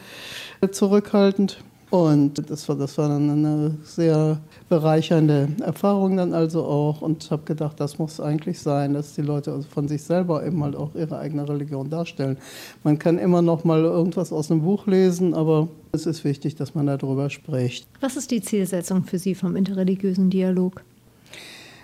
äh, 0.61 0.69
zurückhaltend. 0.69 1.57
Und 1.89 2.49
das 2.49 2.67
war, 2.69 2.75
das 2.75 2.97
war 2.97 3.09
dann 3.09 3.29
eine 3.29 3.77
sehr 3.83 4.39
bereichernde 4.73 5.49
Erfahrung 5.63 6.17
dann 6.17 6.33
also 6.33 6.65
auch 6.65 7.01
und 7.03 7.29
habe 7.29 7.43
gedacht, 7.43 7.79
das 7.79 7.99
muss 7.99 8.19
eigentlich 8.19 8.59
sein, 8.59 8.95
dass 8.95 9.13
die 9.13 9.21
Leute 9.21 9.51
also 9.51 9.67
von 9.69 9.87
sich 9.87 10.01
selber 10.01 10.43
eben 10.43 10.63
halt 10.63 10.75
auch 10.75 10.95
ihre 10.95 11.19
eigene 11.19 11.47
Religion 11.47 11.91
darstellen. 11.91 12.37
Man 12.83 12.97
kann 12.97 13.19
immer 13.19 13.43
noch 13.43 13.63
mal 13.65 13.83
irgendwas 13.83 14.33
aus 14.33 14.49
einem 14.49 14.61
Buch 14.63 14.87
lesen, 14.87 15.35
aber 15.35 15.67
es 15.91 16.07
ist 16.07 16.23
wichtig, 16.23 16.55
dass 16.55 16.73
man 16.73 16.87
darüber 16.87 17.29
spricht. 17.29 17.87
Was 18.01 18.17
ist 18.17 18.31
die 18.31 18.41
Zielsetzung 18.41 19.03
für 19.03 19.19
Sie 19.19 19.35
vom 19.35 19.55
interreligiösen 19.55 20.31
Dialog? 20.31 20.83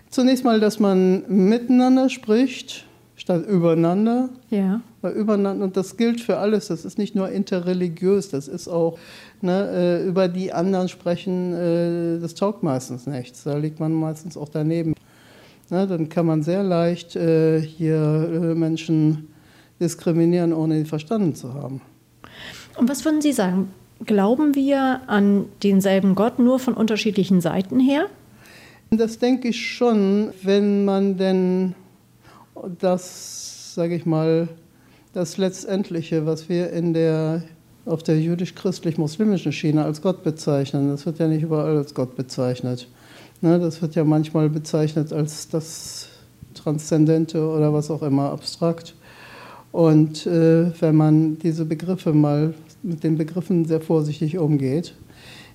Zunächst 0.10 0.43
mal, 0.43 0.60
dass 0.60 0.79
man 0.79 1.24
miteinander 1.27 2.10
spricht, 2.10 2.86
statt 3.19 3.45
übereinander. 3.45 4.29
Ja. 4.49 4.81
Weil 5.01 5.13
übereinander, 5.13 5.65
und 5.65 5.77
das 5.77 5.97
gilt 5.97 6.21
für 6.21 6.38
alles, 6.38 6.67
das 6.67 6.85
ist 6.85 6.97
nicht 6.97 7.15
nur 7.15 7.29
interreligiös, 7.29 8.29
das 8.29 8.47
ist 8.47 8.67
auch 8.67 8.97
ne, 9.41 9.69
äh, 9.71 10.07
über 10.07 10.27
die 10.29 10.53
anderen 10.53 10.88
sprechen, 10.88 11.53
äh, 11.53 12.19
das 12.19 12.33
taugt 12.33 12.63
meistens 12.63 13.07
nichts. 13.07 13.43
Da 13.43 13.57
liegt 13.57 13.79
man 13.79 13.93
meistens 13.93 14.38
auch 14.38 14.49
daneben. 14.49 14.95
Ne, 15.69 15.85
dann 15.85 16.09
kann 16.09 16.25
man 16.25 16.43
sehr 16.43 16.63
leicht 16.63 17.15
äh, 17.15 17.61
hier 17.61 18.55
Menschen 18.55 19.27
diskriminieren, 19.79 20.53
ohne 20.53 20.79
sie 20.79 20.85
verstanden 20.85 21.35
zu 21.35 21.53
haben. 21.53 21.81
Und 22.77 22.89
was 22.89 23.03
würden 23.05 23.21
Sie 23.21 23.33
sagen? 23.33 23.69
Glauben 24.05 24.55
wir 24.55 25.01
an 25.07 25.45
denselben 25.61 26.15
Gott 26.15 26.39
nur 26.39 26.59
von 26.59 26.73
unterschiedlichen 26.73 27.41
Seiten 27.41 27.79
her? 27.81 28.05
Das 28.91 29.19
denke 29.19 29.49
ich 29.49 29.67
schon, 29.67 30.29
wenn 30.41 30.85
man 30.85 31.17
denn 31.17 31.75
das, 32.80 33.74
sage 33.75 33.96
ich 33.96 34.06
mal, 34.06 34.50
das 35.13 35.38
Letztendliche, 35.38 36.25
was 36.25 36.50
wir 36.50 36.72
in 36.72 36.94
der, 36.94 37.44
auf 37.86 38.04
der 38.04 38.20
jüdisch-christlich-muslimischen 38.20 39.51
Schiene 39.51 39.84
als 39.84 40.01
Gott 40.01 40.24
bezeichnen, 40.24 40.89
das 40.89 41.06
wird 41.06 41.20
ja 41.20 41.28
nicht 41.28 41.44
überall 41.44 41.78
als 41.78 41.94
Gott 41.94 42.16
bezeichnet. 42.16 42.88
Ne, 43.42 43.60
das 43.60 43.82
wird 43.82 43.96
ja 43.96 44.04
manchmal 44.04 44.50
bezeichnet 44.50 45.13
als 45.13 45.48
das 45.48 46.10
Transzendente 46.54 47.42
oder 47.48 47.74
was 47.74 47.89
auch 47.89 48.04
immer, 48.04 48.32
abstrakt. 48.32 48.96
Und 49.72 50.25
äh, 50.25 50.72
wenn 50.82 50.96
man 50.96 51.39
diese 51.39 51.66
Begriffe 51.66 52.13
mal 52.13 52.54
mit 52.84 53.04
den 53.04 53.18
Begriffen 53.18 53.66
sehr 53.66 53.82
vorsichtig 53.82 54.38
umgeht, 54.38 54.94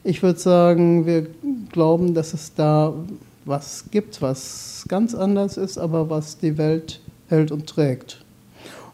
ich 0.02 0.22
würde 0.22 0.38
sagen, 0.38 1.06
wir 1.06 1.26
glauben, 1.72 2.14
dass 2.14 2.34
es 2.34 2.54
da 2.54 2.92
was 3.44 3.84
gibt, 3.90 4.22
was 4.22 4.84
ganz 4.88 5.14
anders 5.14 5.56
ist, 5.56 5.78
aber 5.78 6.10
was 6.10 6.38
die 6.38 6.58
Welt 6.58 7.00
hält 7.28 7.50
und 7.50 7.66
trägt. 7.66 8.24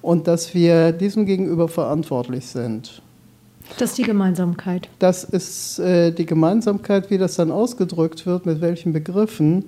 Und 0.02 0.26
dass 0.26 0.54
wir 0.54 0.92
diesem 0.92 1.26
gegenüber 1.26 1.68
verantwortlich 1.68 2.46
sind. 2.46 3.02
Das 3.78 3.90
ist 3.90 3.98
die 3.98 4.02
Gemeinsamkeit. 4.02 4.88
Das 4.98 5.24
ist 5.24 5.78
äh, 5.78 6.10
die 6.10 6.26
Gemeinsamkeit, 6.26 7.10
wie 7.10 7.18
das 7.18 7.36
dann 7.36 7.52
ausgedrückt 7.52 8.26
wird, 8.26 8.46
mit 8.46 8.60
welchen 8.60 8.92
Begriffen. 8.92 9.66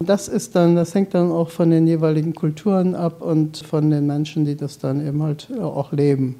Das 0.00 0.28
ist 0.28 0.56
dann, 0.56 0.76
das 0.76 0.94
hängt 0.94 1.14
dann 1.14 1.30
auch 1.30 1.50
von 1.50 1.70
den 1.70 1.86
jeweiligen 1.86 2.34
Kulturen 2.34 2.94
ab 2.94 3.22
und 3.22 3.58
von 3.58 3.90
den 3.90 4.06
Menschen, 4.06 4.44
die 4.44 4.56
das 4.56 4.78
dann 4.78 5.06
eben 5.06 5.22
halt 5.22 5.48
auch 5.58 5.92
leben. 5.92 6.36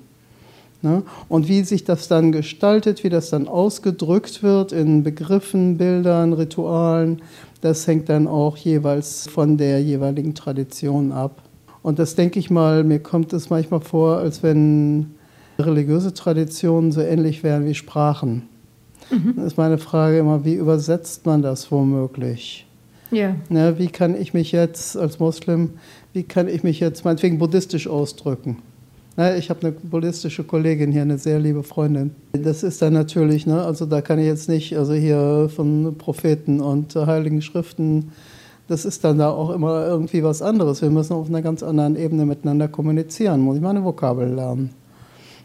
Ne? 0.82 1.02
Und 1.28 1.48
wie 1.48 1.62
sich 1.62 1.84
das 1.84 2.08
dann 2.08 2.32
gestaltet, 2.32 3.02
wie 3.02 3.08
das 3.08 3.30
dann 3.30 3.48
ausgedrückt 3.48 4.42
wird 4.42 4.72
in 4.72 5.02
Begriffen, 5.02 5.78
Bildern, 5.78 6.32
Ritualen, 6.32 7.22
das 7.60 7.86
hängt 7.86 8.08
dann 8.08 8.26
auch 8.26 8.56
jeweils 8.56 9.28
von 9.28 9.56
der 9.56 9.82
jeweiligen 9.82 10.34
Tradition 10.34 11.12
ab. 11.12 11.42
Und 11.82 11.98
das 11.98 12.14
denke 12.14 12.38
ich 12.38 12.50
mal, 12.50 12.84
mir 12.84 12.98
kommt 12.98 13.32
es 13.32 13.48
manchmal 13.50 13.80
vor, 13.80 14.18
als 14.18 14.42
wenn 14.42 15.14
religiöse 15.58 16.12
Traditionen 16.12 16.92
so 16.92 17.00
ähnlich 17.00 17.42
wären 17.42 17.64
wie 17.64 17.74
Sprachen. 17.74 18.48
Mhm. 19.10 19.34
Dann 19.36 19.46
ist 19.46 19.56
meine 19.56 19.78
Frage 19.78 20.18
immer, 20.18 20.44
wie 20.44 20.54
übersetzt 20.54 21.26
man 21.26 21.42
das 21.42 21.70
womöglich? 21.70 22.66
Ja. 23.10 23.36
Ne, 23.48 23.78
wie 23.78 23.86
kann 23.86 24.20
ich 24.20 24.34
mich 24.34 24.52
jetzt 24.52 24.96
als 24.96 25.20
Muslim, 25.20 25.70
wie 26.12 26.24
kann 26.24 26.48
ich 26.48 26.64
mich 26.64 26.80
jetzt 26.80 27.04
meinetwegen 27.04 27.38
buddhistisch 27.38 27.86
ausdrücken? 27.86 28.58
Ne, 29.16 29.38
ich 29.38 29.48
habe 29.48 29.60
eine 29.62 29.72
buddhistische 29.72 30.44
Kollegin 30.44 30.92
hier, 30.92 31.02
eine 31.02 31.16
sehr 31.16 31.38
liebe 31.38 31.62
Freundin. 31.62 32.14
Das 32.32 32.62
ist 32.62 32.82
dann 32.82 32.92
natürlich, 32.92 33.46
ne, 33.46 33.62
also 33.62 33.86
da 33.86 34.02
kann 34.02 34.18
ich 34.18 34.26
jetzt 34.26 34.48
nicht, 34.48 34.76
also 34.76 34.92
hier 34.92 35.50
von 35.54 35.94
Propheten 35.96 36.60
und 36.60 36.94
heiligen 36.94 37.40
Schriften, 37.40 38.12
das 38.68 38.84
ist 38.84 39.04
dann 39.04 39.18
da 39.18 39.30
auch 39.30 39.50
immer 39.50 39.86
irgendwie 39.86 40.22
was 40.22 40.42
anderes. 40.42 40.82
Wir 40.82 40.90
müssen 40.90 41.14
auf 41.14 41.28
einer 41.28 41.40
ganz 41.40 41.62
anderen 41.62 41.96
Ebene 41.96 42.26
miteinander 42.26 42.68
kommunizieren. 42.68 43.40
Muss 43.40 43.56
ich 43.56 43.62
meine 43.62 43.84
Vokabel 43.84 44.34
lernen. 44.34 44.70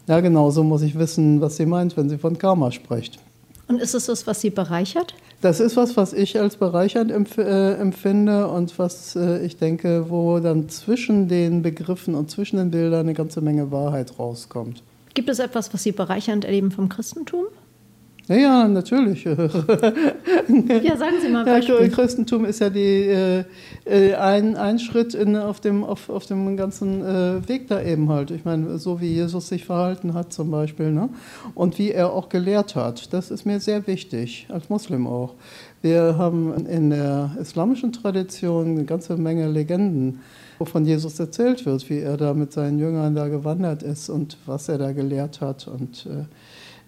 Ja, 0.08 0.20
genauso 0.20 0.64
muss 0.64 0.82
ich 0.82 0.98
wissen, 0.98 1.40
was 1.40 1.58
sie 1.58 1.68
meint, 1.68 1.96
wenn 1.96 2.10
sie 2.10 2.18
von 2.18 2.38
Karma 2.38 2.72
spricht. 2.72 3.20
Und 3.68 3.80
ist 3.80 3.94
es 3.94 4.08
das, 4.08 4.28
was 4.28 4.42
Sie 4.42 4.50
bereichert? 4.50 5.14
Das 5.42 5.60
ist 5.60 5.76
was, 5.76 5.98
was 5.98 6.14
ich 6.14 6.40
als 6.40 6.56
bereichernd 6.56 7.12
empf 7.12 7.40
äh, 7.40 7.74
empfinde 7.74 8.48
und 8.48 8.78
was 8.78 9.16
äh, 9.16 9.44
ich 9.44 9.58
denke, 9.58 10.10
wo 10.10 10.40
dann 10.40 10.70
zwischen 10.70 11.28
den 11.28 11.64
Begriffen 11.64 12.14
und 12.14 12.30
zwischen 12.30 12.58
den 12.58 12.70
Bildern 12.70 13.02
eine 13.02 13.16
ganze 13.16 13.42
Menge 13.42 13.72
Wahrheit 13.72 14.20
rauskommt. 14.20 14.84
Gibt 15.16 15.30
es 15.30 15.40
etwas, 15.40 15.74
was 15.74 15.82
Sie 15.82 15.92
bereichernd 15.92 16.46
erleben 16.46 16.70
vom 16.70 16.90
Christentum? 16.90 17.46
Ja, 18.32 18.38
ja, 18.38 18.68
natürlich. 18.68 19.24
ja, 19.26 19.36
sagen 19.36 21.16
Sie 21.22 21.30
mal 21.30 21.44
Beispiel. 21.44 21.76
Ja, 21.82 21.88
Christentum 21.90 22.46
ist 22.46 22.62
ja 22.62 22.70
die, 22.70 22.80
äh, 22.80 23.44
äh, 23.84 24.14
ein, 24.16 24.56
ein 24.56 24.80
Schritt 24.80 25.14
in, 25.14 25.36
auf, 25.36 25.60
dem, 25.60 25.84
auf, 25.84 26.10
auf 26.10 26.26
dem 26.28 26.56
ganzen 26.56 27.02
äh, 27.02 27.48
Weg 27.50 27.68
da 27.68 27.82
eben 27.82 28.08
halt. 28.08 28.32
Ich 28.32 28.46
meine, 28.46 28.78
so 28.78 29.02
wie 29.02 29.14
Jesus 29.14 29.50
sich 29.50 29.66
verhalten 29.66 30.14
hat 30.14 30.32
zum 30.32 30.50
Beispiel 30.50 30.92
ne? 30.92 31.10
und 31.56 31.78
wie 31.78 31.92
er 31.92 32.14
auch 32.14 32.30
gelehrt 32.30 32.76
hat. 32.76 33.12
Das 33.12 33.32
ist 33.32 33.46
mir 33.46 33.60
sehr 33.60 33.86
wichtig, 33.86 34.48
als 34.50 34.70
Muslim 34.70 35.08
auch. 35.08 35.34
Wir 35.82 36.18
haben 36.18 36.66
in 36.68 36.92
der 36.92 37.32
islamischen 37.38 37.92
Tradition 37.92 38.72
eine 38.72 38.86
ganze 38.86 39.18
Menge 39.18 39.50
Legenden, 39.50 40.22
wovon 40.58 40.86
Jesus 40.86 41.20
erzählt 41.20 41.66
wird, 41.66 41.90
wie 41.90 42.00
er 42.00 42.16
da 42.16 42.34
mit 42.34 42.54
seinen 42.54 42.80
Jüngern 42.80 43.14
da 43.14 43.28
gewandert 43.28 43.84
ist 43.84 44.10
und 44.10 44.38
was 44.46 44.70
er 44.70 44.78
da 44.78 44.94
gelehrt 44.94 45.42
hat 45.42 45.68
und 45.68 46.06
äh, 46.06 46.26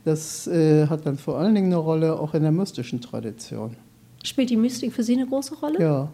das 0.04 0.48
äh, 0.48 0.88
hat 0.88 1.06
dann 1.06 1.18
vor 1.18 1.38
allen 1.38 1.56
Dingen 1.56 1.68
eine 1.68 1.78
Rolle 1.78 2.20
auch 2.20 2.34
in 2.34 2.44
der 2.44 2.52
mystischen 2.52 3.02
Tradition. 3.02 3.76
Spielt 4.24 4.50
die 4.50 4.58
Mystik 4.58 4.94
für 4.94 5.04
Sie 5.04 5.14
eine 5.14 5.28
große 5.28 5.56
Rolle? 5.56 5.82
Ja. 5.82 6.10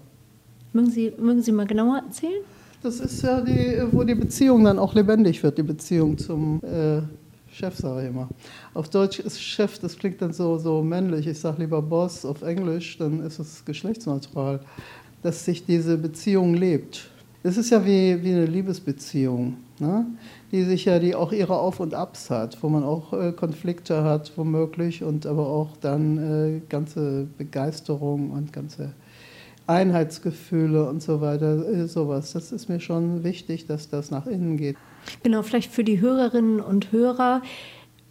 Mögen 0.74 0.91
Sie, 0.91 1.13
mögen 1.17 1.41
Sie 1.41 1.51
mal 1.51 1.65
genauer 1.65 1.98
erzählen? 1.98 2.41
Das 2.81 3.00
ist 3.00 3.22
ja 3.24 3.41
die, 3.41 3.81
wo 3.91 4.03
die 4.03 4.15
Beziehung 4.15 4.63
dann 4.63 4.79
auch 4.79 4.93
lebendig 4.93 5.41
wird, 5.43 5.58
die 5.58 5.63
Beziehung 5.63 6.17
zum 6.17 6.62
äh, 6.63 7.01
Chef 7.51 7.75
sage 7.75 8.03
ich 8.03 8.08
immer. 8.10 8.29
Auf 8.74 8.89
Deutsch 8.89 9.19
ist 9.19 9.41
Chef, 9.41 9.79
das 9.79 9.98
klingt 9.98 10.22
dann 10.22 10.31
so, 10.31 10.58
so 10.58 10.81
männlich. 10.81 11.27
Ich 11.27 11.39
sage 11.39 11.62
lieber 11.62 11.81
Boss 11.81 12.24
auf 12.25 12.41
Englisch, 12.41 12.98
dann 12.98 13.22
ist 13.25 13.39
es 13.39 13.65
geschlechtsneutral. 13.65 14.62
Dass 15.24 15.43
sich 15.43 15.65
diese 15.65 15.98
Beziehung 15.98 16.53
lebt. 16.53 17.10
Es 17.41 17.58
ist 17.58 17.69
ja 17.69 17.86
wie, 17.86 18.22
wie 18.22 18.34
eine 18.34 18.46
Liebesbeziehung, 18.46 19.55
ne? 19.79 20.05
die 20.51 20.63
sich 20.63 20.86
ja, 20.86 21.00
die 21.00 21.15
auch 21.15 21.31
ihre 21.31 21.58
Auf 21.58 21.79
und 21.79 21.93
Abs 21.93 22.29
hat, 22.29 22.62
wo 22.62 22.67
man 22.67 22.84
auch 22.84 23.13
äh, 23.13 23.31
Konflikte 23.31 24.03
hat, 24.03 24.34
womöglich, 24.36 25.03
und 25.03 25.25
aber 25.25 25.48
auch 25.48 25.77
dann 25.77 26.17
äh, 26.17 26.62
ganze 26.67 27.27
Begeisterung 27.38 28.31
und 28.31 28.51
ganze 28.51 28.91
Einheitsgefühle 29.67 30.89
und 30.89 31.01
so 31.01 31.22
weiter, 31.22 31.65
äh, 31.65 31.88
sowas. 31.88 32.34
Das 32.34 32.51
ist 32.51 32.67
mir 32.67 32.81
schon 32.81 33.24
wichtig, 33.24 33.67
dass 33.67 33.88
das 33.88 34.12
nach 34.12 34.25
innen 34.25 34.58
geht. 34.58 34.75
Genau, 35.24 35.41
vielleicht 35.41 35.72
für 35.72 35.86
die 35.86 36.01
Hörerinnen 36.01 36.60
und 36.60 36.91
Hörer. 36.91 37.41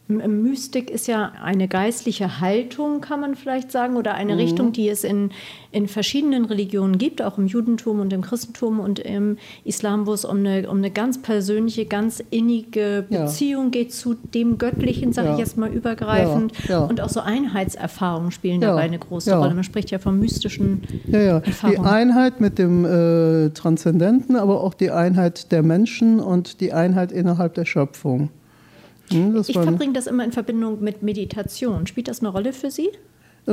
Mystik 0.09 0.91
ist 0.91 1.07
ja 1.07 1.33
eine 1.43 1.69
geistliche 1.69 2.41
Haltung, 2.41 3.03
kann 3.03 3.21
man 3.21 3.35
vielleicht 3.35 3.71
sagen, 3.71 3.97
oder 3.97 4.15
eine 4.15 4.33
mhm. 4.33 4.39
Richtung, 4.39 4.73
die 4.73 4.89
es 4.89 5.05
in, 5.05 5.31
in 5.71 5.87
verschiedenen 5.87 6.47
Religionen 6.47 6.97
gibt, 6.97 7.21
auch 7.21 7.37
im 7.37 7.47
Judentum 7.47 8.01
und 8.01 8.13
im 8.15 8.23
Christentum 8.23 8.81
und 8.81 8.99
im 8.99 9.37
Islam, 9.65 10.07
wo 10.07 10.15
es 10.15 10.25
um 10.25 10.39
eine, 10.39 10.71
um 10.71 10.79
eine 10.79 10.91
ganz 10.91 11.21
persönliche, 11.21 11.85
ganz 11.85 12.23
innige 12.31 13.05
Beziehung 13.11 13.65
ja. 13.65 13.71
geht 13.71 13.93
zu 13.93 14.15
dem 14.15 14.57
Göttlichen, 14.57 15.13
sage 15.13 15.29
ja. 15.29 15.35
ich 15.35 15.41
jetzt 15.41 15.59
mal 15.59 15.71
übergreifend. 15.71 16.53
Ja. 16.67 16.85
Und 16.85 17.03
auch 17.03 17.11
so 17.11 17.21
Einheitserfahrungen 17.21 18.31
spielen 18.31 18.63
dabei 18.63 18.83
eine 18.83 18.99
große 18.99 19.37
Rolle. 19.37 19.55
Man 19.55 19.65
spricht 19.65 19.91
ja 19.91 19.99
von 19.99 20.19
mystischen 20.19 20.83
ja, 21.07 21.21
ja. 21.21 21.39
Erfahrungen. 21.39 21.83
Die 21.83 21.87
Einheit 21.87 22.41
mit 22.41 22.59
dem 22.59 22.87
äh, 22.87 23.51
Transzendenten, 23.51 24.37
aber 24.37 24.63
auch 24.63 24.73
die 24.73 24.91
Einheit 24.91 25.53
der 25.53 25.63
Menschen 25.63 26.19
und 26.19 26.63
die 26.63 26.73
Einheit 26.73 27.13
innerhalb 27.13 27.53
der 27.53 27.67
Schöpfung. 27.67 28.31
Hm, 29.11 29.43
ich 29.47 29.53
verbringe 29.53 29.93
das 29.93 30.07
immer 30.07 30.25
in 30.25 30.33
Verbindung 30.33 30.83
mit 30.83 31.03
Meditation. 31.03 31.87
Spielt 31.87 32.09
das 32.09 32.21
eine 32.21 32.29
Rolle 32.29 32.53
für 32.53 32.71
Sie? 32.71 32.91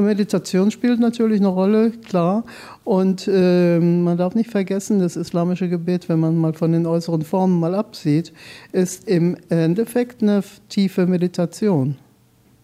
Meditation 0.01 0.71
spielt 0.71 0.99
natürlich 0.99 1.39
eine 1.39 1.47
Rolle, 1.47 1.91
klar. 1.91 2.43
Und 2.83 3.27
äh, 3.27 3.79
man 3.79 4.17
darf 4.17 4.35
nicht 4.35 4.49
vergessen, 4.49 4.99
das 4.99 5.15
islamische 5.15 5.69
Gebet, 5.69 6.09
wenn 6.09 6.19
man 6.19 6.35
mal 6.35 6.53
von 6.53 6.71
den 6.71 6.85
äußeren 6.85 7.21
Formen 7.21 7.59
mal 7.59 7.75
absieht, 7.75 8.33
ist 8.71 9.07
im 9.07 9.37
Endeffekt 9.49 10.21
eine 10.21 10.43
tiefe 10.69 11.07
Meditation. 11.07 11.95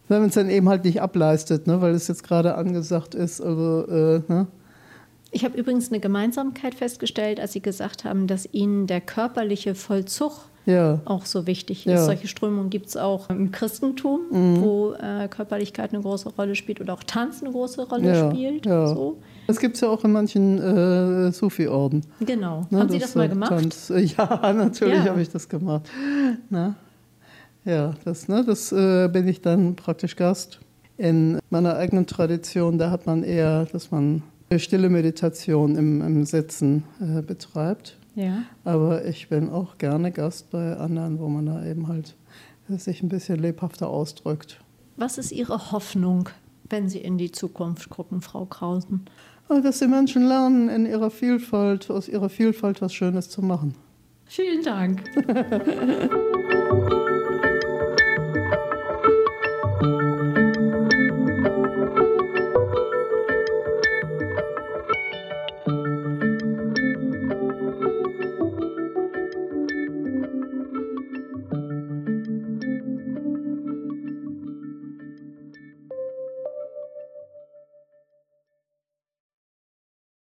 Wenn 0.10 0.20
man 0.20 0.30
es 0.30 0.36
dann 0.36 0.50
eben 0.50 0.68
halt 0.68 0.84
nicht 0.84 1.02
ableistet, 1.02 1.68
ne, 1.68 1.82
weil 1.82 1.94
es 1.94 2.08
jetzt 2.10 2.24
gerade 2.24 2.56
angesagt 2.56 3.16
ist. 3.16 3.40
Also, 3.40 3.88
äh, 3.88 4.22
ne? 4.28 4.48
Ich 5.32 5.46
habe 5.46 5.58
übrigens 5.58 5.90
eine 5.90 6.02
Gemeinsamkeit 6.02 6.76
festgestellt, 6.76 7.40
als 7.40 7.54
Sie 7.54 7.62
gesagt 7.62 8.04
haben, 8.04 8.28
dass 8.28 8.48
Ihnen 8.52 8.86
der 8.86 9.00
körperliche 9.00 9.76
Vollzug 9.76 10.34
ja. 10.66 11.00
auch 11.06 11.26
so 11.26 11.48
wichtig 11.48 11.88
ist. 11.88 11.94
Ja. 11.94 12.04
Solche 12.04 12.28
Strömungen 12.28 12.70
gibt 12.70 12.88
es 12.88 12.98
auch 12.98 13.30
im 13.30 13.52
Christentum, 13.52 14.22
mhm. 14.30 14.62
wo 14.62 14.94
äh, 14.94 15.28
Körperlichkeit 15.30 15.94
eine 15.94 16.02
große 16.02 16.30
Rolle 16.30 16.56
spielt 16.56 16.82
oder 16.82 16.94
auch 16.94 17.04
Tanz 17.04 17.42
eine 17.42 17.52
große 17.52 17.88
Rolle 17.88 18.14
ja. 18.14 18.30
spielt. 18.30 18.66
So. 18.66 19.18
Das 19.48 19.60
gibt 19.60 19.76
es 19.76 19.82
ja 19.82 19.90
auch 19.90 20.04
in 20.04 20.12
manchen 20.12 20.60
äh, 20.60 21.32
Sufi-Orden. 21.32 22.06
Genau. 22.26 22.68
Ne, 22.70 22.80
Haben 22.80 22.90
Sie 22.90 23.00
das 23.00 23.16
mal 23.16 23.30
gemacht? 23.30 23.50
Tanz. 23.50 23.92
Ja, 24.18 24.54
natürlich 24.54 25.08
habe 25.08 25.22
ich 25.22 25.30
das 25.30 25.48
gemacht. 25.48 25.90
Na? 26.50 26.76
Ja, 27.64 27.94
das, 28.04 28.28
ne, 28.28 28.44
das 28.46 28.72
äh, 28.72 29.08
bin 29.08 29.28
ich 29.28 29.42
dann 29.42 29.76
praktisch 29.76 30.16
Gast. 30.16 30.60
In 30.98 31.40
meiner 31.50 31.76
eigenen 31.78 32.06
Tradition, 32.06 32.78
da 32.78 32.92
hat 32.92 33.06
man 33.06 33.24
eher, 33.24 33.66
dass 33.66 33.92
man 33.92 34.24
stille 34.60 34.90
Meditation 34.90 35.76
im, 35.76 36.02
im 36.02 36.26
Sitzen 36.26 36.84
äh, 37.00 37.22
betreibt. 37.22 37.98
Ja. 38.16 38.44
Aber 38.64 39.06
ich 39.06 39.30
bin 39.30 39.50
auch 39.50 39.78
gerne 39.78 40.12
Gast 40.12 40.50
bei 40.52 40.76
anderen, 40.76 41.20
wo 41.20 41.28
man 41.28 41.46
da 41.46 41.66
eben 41.66 41.88
halt 41.88 42.16
sich 42.68 43.02
ein 43.02 43.10
bisschen 43.10 43.40
lebhafter 43.40 43.90
ausdrückt. 43.90 44.60
Was 44.98 45.18
ist 45.18 45.32
Ihre 45.32 45.72
Hoffnung, 45.72 46.30
wenn 46.70 46.90
Sie 46.90 47.00
in 47.00 47.18
die 47.18 47.32
Zukunft 47.32 47.90
gucken, 47.90 48.22
Frau 48.22 48.46
Krausen? 48.46 49.06
Dass 49.50 49.80
die 49.80 49.88
Menschen 49.88 50.24
lernen, 50.24 50.70
in 50.70 50.86
ihrer 50.86 51.12
Vielfalt, 51.12 51.90
aus 51.90 52.08
ihrer 52.08 52.30
Vielfalt 52.30 52.82
was 52.82 52.94
Schönes 52.94 53.30
zu 53.30 53.42
machen. 53.42 53.76
Vielen 54.26 54.64
Dank. 54.64 55.04